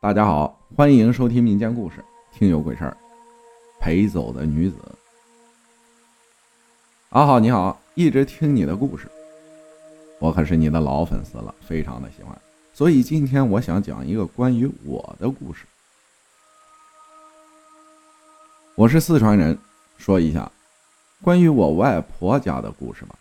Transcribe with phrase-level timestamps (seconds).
[0.00, 1.96] 大家好，欢迎收听民间故事
[2.38, 2.90] 《听有鬼事儿》。
[3.80, 4.76] 陪走的女子，
[7.08, 9.10] 阿浩你好，一直听你的故事，
[10.20, 12.40] 我可是你的老粉丝了，非常的喜欢，
[12.72, 15.66] 所以今天我想讲一个关于我的故事。
[18.76, 19.58] 我是四川人，
[19.96, 20.48] 说一下
[21.22, 23.16] 关于我外婆家的故事吧。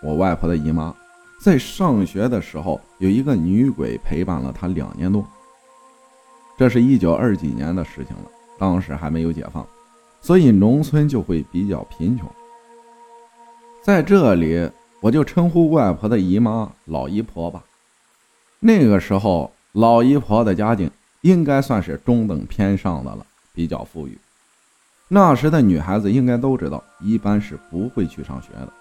[0.00, 0.94] 我外婆的姨妈
[1.42, 5.26] 在上学的时候，有一个女鬼陪伴了她两年多。
[6.56, 9.66] 这是一九二几年的事情了，当时还没有解放，
[10.22, 12.26] 所以农村就会比较贫穷。
[13.82, 17.62] 在这里，我就称呼外婆的姨妈老姨婆吧。
[18.58, 24.18] 那个时候，老姨婆的家境应该算是中等偏上的了，比较富裕。
[25.08, 28.72] 那时的女孩子应该都知道，一般是不会去上学的，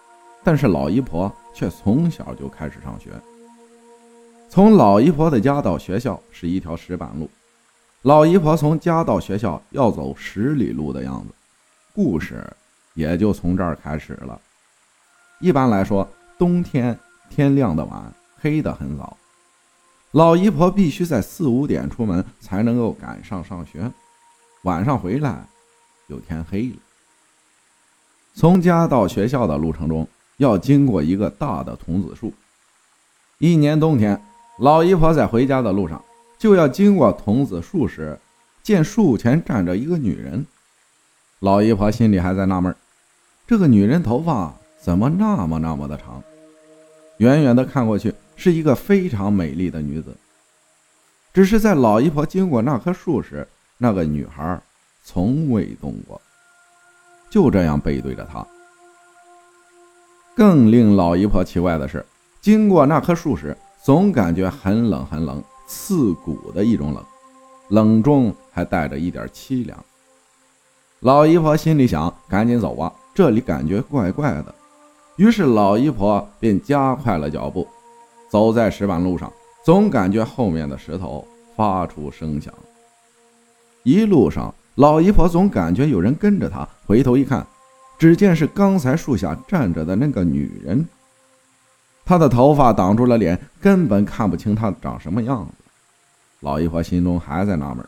[0.45, 3.11] 但是老姨婆却从小就开始上学。
[4.49, 7.29] 从老姨婆的家到学校是一条石板路。
[8.05, 11.33] 老姨婆从家到学校要走十里路的样子，
[11.91, 12.45] 故事
[12.93, 14.39] 也就从这儿开始了。
[15.39, 16.07] 一般来说，
[16.37, 16.95] 冬天
[17.31, 19.17] 天亮的晚，黑的很早，
[20.11, 23.91] 老姨婆必须在四五点出门才能够赶上上学，
[24.61, 25.43] 晚上回来
[26.07, 26.75] 就天黑了。
[28.35, 32.31] 从家到学校的路程中，要经过一个大的桐子树。
[33.39, 34.21] 一年冬天，
[34.59, 35.99] 老姨婆在回家的路上。
[36.45, 38.19] 就要经过桐子树时，
[38.61, 40.45] 见树前站着一个女人。
[41.39, 42.75] 老姨婆心里还在纳闷：
[43.47, 46.21] 这个女人头发怎么那么那么的长？
[47.17, 50.15] 远远的看过去，是一个非常美丽的女子。
[51.33, 53.47] 只是在老姨婆经过那棵树时，
[53.79, 54.61] 那个女孩
[55.03, 56.21] 从未动过，
[57.27, 58.45] 就这样背对着她。
[60.35, 62.05] 更令老姨婆奇怪的是，
[62.39, 65.43] 经过那棵树时，总感觉很冷很冷。
[65.65, 67.03] 刺骨的一种冷，
[67.69, 69.77] 冷中还带着一点凄凉。
[71.01, 74.53] 老姨婆心里想：赶紧走吧，这里感觉怪怪的。
[75.17, 77.67] 于是老姨婆便加快了脚步，
[78.29, 79.31] 走在石板路上，
[79.63, 82.53] 总感觉后面的石头发出声响。
[83.83, 87.45] 一路上，老姨婆总感觉有人跟着她，回头一看，
[87.97, 90.85] 只见是刚才树下站着的那个女人。
[92.05, 95.51] 她的头发挡住了脸，根本看不清她长什么样子。
[96.41, 97.83] 老姨婆心中还在纳闷：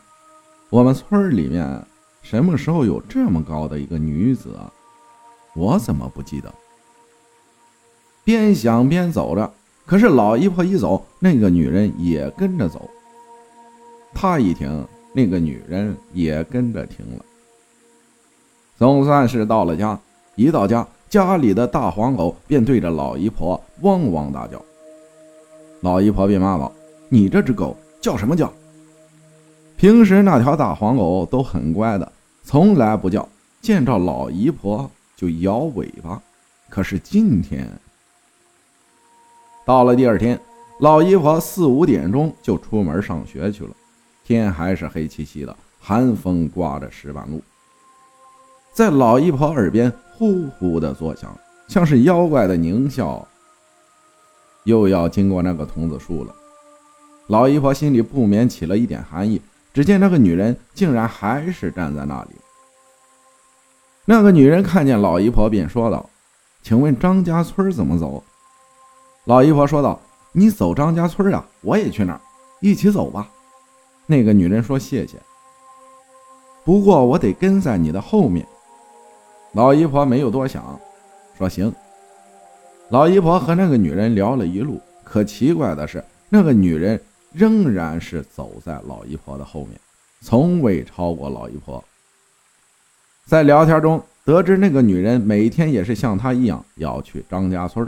[0.70, 1.80] 我们村里面
[2.20, 4.70] 什么时候有这么高的一个女子啊？
[5.54, 6.52] 我怎么不记得？
[8.24, 9.50] 边想边走着，
[9.86, 12.90] 可是老姨婆一走，那个女人也跟着走。
[14.12, 17.24] 她一停，那个女人也跟着停了。
[18.76, 19.98] 总算是到了家，
[20.34, 20.86] 一到家。
[21.08, 24.62] 家里的大黄狗便对着老姨婆汪汪大叫，
[25.80, 26.70] 老姨婆便骂道
[27.08, 28.52] ：“你这只狗叫什么叫？
[29.78, 33.26] 平时那条大黄狗都很乖的，从来不叫，
[33.62, 36.20] 见着老姨婆就摇尾巴。
[36.68, 37.66] 可是今天，
[39.64, 40.38] 到了第二天，
[40.80, 43.70] 老姨婆四五点钟就出门上学去了，
[44.26, 47.42] 天还是黑漆漆的，寒风刮着石板路，
[48.74, 49.90] 在老姨婆耳边。
[50.18, 51.32] 呼呼的作响，
[51.68, 53.24] 像是妖怪的狞笑。
[54.64, 56.34] 又要经过那个童子树了，
[57.28, 59.40] 老姨婆心里不免起了一点寒意。
[59.72, 62.30] 只见那个女人竟然还是站在那里。
[64.06, 66.10] 那个女人看见老姨婆，便说道
[66.64, 68.24] ：“请问张家村怎么走？”
[69.24, 70.00] 老姨婆说道
[70.32, 72.20] ：“你走张家村啊，我也去那儿，
[72.60, 73.28] 一起走吧。”
[74.06, 75.16] 那个女人说：“谢谢，
[76.64, 78.44] 不过我得跟在你的后面。”
[79.58, 80.78] 老姨婆没有多想，
[81.36, 81.74] 说：“行。”
[82.90, 87.02] 老姨婆和那个女人聊了一路，可奇怪的是，那个女人
[87.32, 89.72] 仍然是走在老姨婆的后面，
[90.20, 91.82] 从未超过老姨婆。
[93.24, 97.84] 在聊天中得知，那个女人每天也是像她一样要去张家村，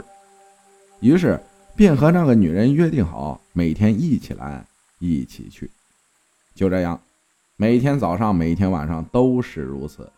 [0.99, 1.39] 于是
[1.73, 4.65] 便和那个女人约定好，每天一起来，
[4.99, 5.71] 一起去。
[6.53, 6.99] 就这样，
[7.55, 10.11] 每天早上，每天晚上都是如此。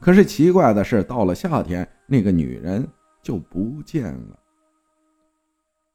[0.00, 2.86] 可是奇怪的是，到了夏天，那个女人
[3.22, 4.38] 就不见了。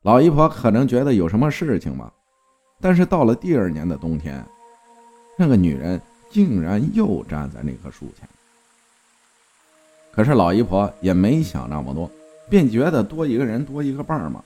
[0.04, 2.14] 老姨婆可能觉得有什么事情吧，
[2.80, 4.46] 但是到了第二年的冬天，
[5.38, 6.00] 那个女人
[6.30, 8.30] 竟然又站在那棵树前。
[10.12, 12.10] 可是老姨婆也没想那么多，
[12.48, 14.44] 便觉得多一个人多一个伴儿嘛。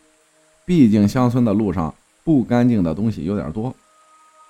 [0.65, 3.75] 毕竟乡村的路上不干净的东西有点多，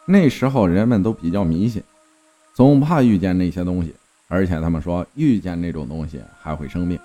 [0.05, 1.81] 那时候人们都比较迷信，
[2.53, 3.95] 总怕遇见那些东西。
[4.29, 6.97] 而且他们说，遇见那种东西还会生病。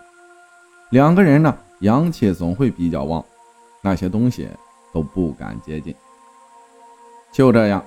[0.91, 3.25] 两个人呢，阳气总会比较旺，
[3.81, 4.47] 那些东西
[4.93, 5.93] 都不敢接近。
[7.33, 7.85] 就这样，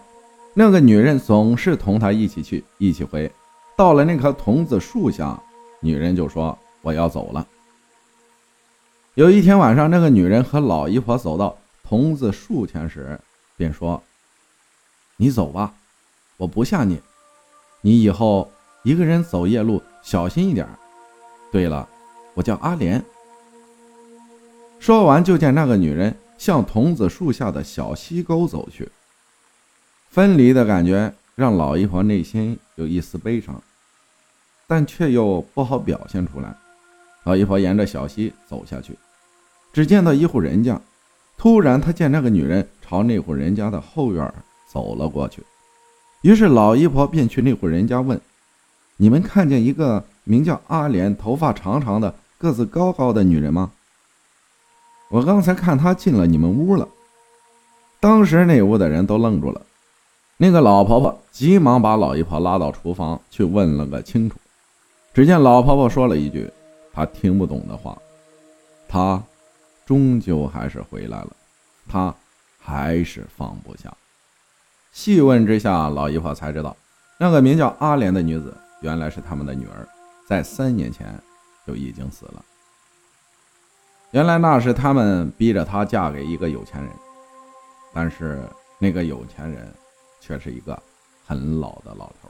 [0.53, 3.31] 那个女人总是同他一起去，一起回。
[3.77, 5.39] 到了那棵桐子树下，
[5.79, 7.47] 女人就说：“我要走了。”
[9.13, 13.19] 有一天晚上，那个女人和老姨婆走到桐子树前时，
[13.55, 14.01] 便说
[15.15, 15.75] ：“你走吧，
[16.37, 16.99] 我不吓你。
[17.81, 18.51] 你以后
[18.87, 20.65] 一个人走夜路，小心一点。
[21.51, 21.85] 对了，
[22.33, 23.03] 我叫阿莲。”
[24.79, 28.87] 说完，就见那个女人向桐子树下的小溪沟走去。
[30.09, 33.61] 分离的感觉让老姨婆内心有一丝悲伤，
[34.67, 36.55] 但却又不好表现出来。
[37.25, 38.97] 老姨婆沿着小溪走下去，
[39.73, 40.79] 只见到一户人家。
[41.35, 44.33] 突然，她见那个女人朝那户人家的后院
[44.71, 45.43] 走了过去，
[46.21, 48.17] 于是老姨婆便去那户人家问
[48.97, 53.71] ：“你们看见一个名叫阿莲、头发长长的、个子高高的女人吗？”
[55.09, 56.87] 我刚才看她进了你们屋了。
[57.99, 59.61] 当时那屋的人都愣住了。
[60.35, 64.37] 那个老婆婆急忙把老姨婆拉到厨房去问了个清楚。
[65.13, 66.47] 只见老婆婆说了一句
[66.93, 67.97] 她听不懂的话
[68.87, 69.23] ：“她
[69.85, 71.29] 终究还是回来了，
[71.87, 72.13] 她
[72.59, 73.91] 还是放不下。”
[74.93, 76.75] 细问之下，老姨婆才知道，
[77.17, 79.87] 那个名叫阿莲的女子原来是他们的女儿，
[80.27, 81.19] 在三年前
[81.65, 82.43] 就已经死了。
[84.11, 86.91] 原来那是他们逼着她嫁给一个有钱人，
[87.93, 88.41] 但是
[88.79, 89.73] 那个有钱人。
[90.19, 90.77] 却是一个
[91.25, 92.29] 很老的老头，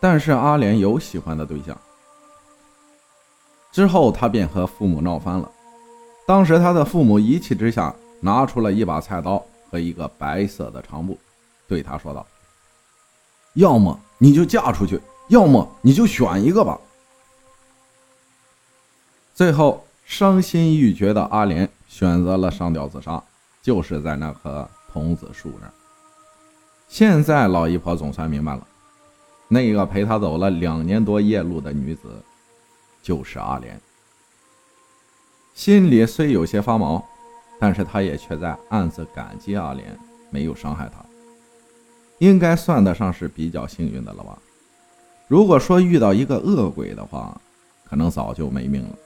[0.00, 1.78] 但是阿莲有喜欢的对象。
[3.70, 5.48] 之后他便和父母闹翻了。
[6.26, 9.40] 当时他的父母一气之下拿出了一把菜刀
[9.70, 11.16] 和一个白色的长布，
[11.68, 12.26] 对他说道
[13.54, 16.78] ：“要么你就嫁出去，要么你就选一个吧。”
[19.34, 23.22] 最后伤心欲绝的阿莲选择了上吊自杀，
[23.62, 25.68] 就是在那棵桐子树那。
[26.88, 28.64] 现在老姨婆总算明白了，
[29.48, 32.22] 那个陪她走了两年多夜路的女子，
[33.02, 33.80] 就是阿莲。
[35.54, 37.04] 心里虽有些发毛，
[37.58, 39.98] 但是她也却在暗自感激阿莲
[40.30, 41.04] 没有伤害她，
[42.18, 44.38] 应该算得上是比较幸运的了吧。
[45.26, 47.40] 如果说遇到一个恶鬼的话，
[47.84, 48.98] 可能早就没命了。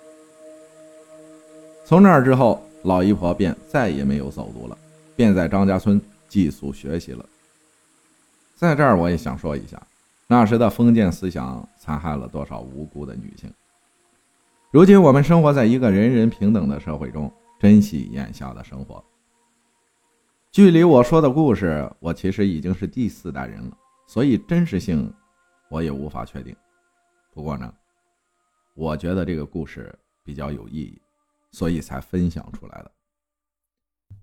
[1.84, 4.76] 从那之后，老姨婆便再也没有走读了，
[5.16, 7.25] 便在张家村寄宿学习了。
[8.56, 9.81] 在这儿，我也想说一下，
[10.26, 13.50] 那时的封建思想残害了多少无辜的女性。
[14.70, 19.02] 如今我们生活在一个人人平等的社会中，珍惜眼下的生活。
[20.50, 25.12] 距离我说的故事，我其实已经是第四代人了，所以真实性
[25.70, 26.54] 我也无法确定。
[27.32, 27.72] 不过呢，
[28.74, 31.00] 我觉得这个故事比较有意义，
[31.52, 32.90] 所以才分享出来的。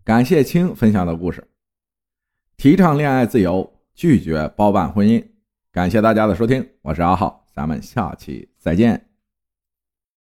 [0.04, 1.48] 感谢青分享的故事，
[2.58, 3.72] 提倡恋爱自由。
[3.96, 5.26] 拒绝包办婚姻，
[5.72, 9.15] 感谢大家的收听，我是阿浩，咱们下期再见。